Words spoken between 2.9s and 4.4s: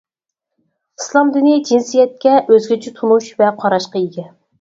تونۇش ۋە قاراشقا ئىگە.